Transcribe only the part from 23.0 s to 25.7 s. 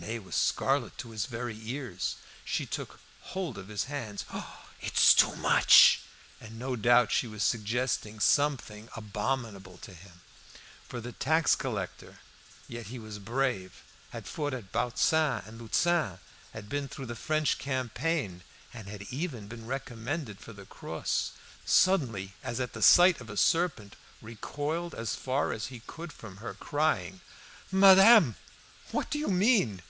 of a serpent, recoiled as far as